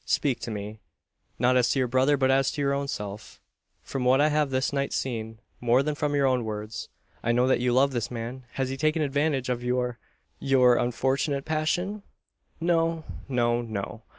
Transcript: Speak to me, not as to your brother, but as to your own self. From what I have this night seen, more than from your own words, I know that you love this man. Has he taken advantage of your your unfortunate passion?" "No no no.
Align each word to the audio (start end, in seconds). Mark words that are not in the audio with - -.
Speak 0.03 0.39
to 0.39 0.49
me, 0.49 0.79
not 1.37 1.55
as 1.55 1.69
to 1.69 1.77
your 1.77 1.87
brother, 1.87 2.17
but 2.17 2.31
as 2.31 2.51
to 2.51 2.59
your 2.61 2.73
own 2.73 2.87
self. 2.87 3.39
From 3.83 4.03
what 4.03 4.19
I 4.19 4.29
have 4.29 4.49
this 4.49 4.73
night 4.73 4.93
seen, 4.93 5.37
more 5.59 5.83
than 5.83 5.93
from 5.93 6.15
your 6.15 6.25
own 6.25 6.43
words, 6.43 6.89
I 7.21 7.31
know 7.31 7.45
that 7.45 7.59
you 7.59 7.71
love 7.71 7.91
this 7.91 8.09
man. 8.09 8.45
Has 8.53 8.69
he 8.69 8.77
taken 8.77 9.03
advantage 9.03 9.47
of 9.47 9.63
your 9.63 9.99
your 10.39 10.75
unfortunate 10.75 11.45
passion?" 11.45 12.01
"No 12.59 13.03
no 13.29 13.61
no. 13.61 14.01